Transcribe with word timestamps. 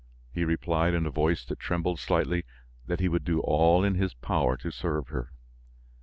He 0.33 0.45
replied, 0.45 0.95
in 0.95 1.05
a 1.05 1.11
voice 1.11 1.45
that 1.45 1.59
trembled 1.59 1.99
slightly, 1.99 2.43
that 2.87 2.99
he 2.99 3.07
would 3.07 3.23
do 3.23 3.39
all 3.41 3.83
in 3.83 3.93
his 3.93 4.15
power 4.15 4.57
to 4.57 4.71
serve 4.71 5.09
her. 5.09 5.31